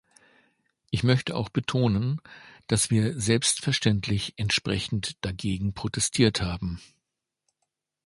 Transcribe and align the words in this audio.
Ich 0.89 1.03
möchte 1.03 1.35
auch 1.35 1.49
betonen, 1.49 2.21
dass 2.65 2.89
wir 2.89 3.19
selbstverständlich 3.19 4.33
entsprechend 4.37 5.23
dagegen 5.23 5.75
protestiert 5.75 6.41
haben. 6.41 6.81